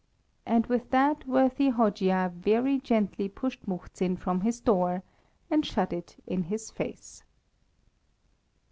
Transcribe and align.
And 0.47 0.65
with 0.65 0.89
that 0.89 1.27
worthy 1.27 1.69
Hojia 1.69 2.33
very 2.35 2.79
gently 2.79 3.29
pushed 3.29 3.67
Muhzin 3.67 4.17
from 4.17 4.41
his 4.41 4.59
door, 4.59 5.03
and 5.47 5.63
shut 5.63 5.93
it 5.93 6.15
in 6.25 6.45
his 6.45 6.71
face. 6.71 7.21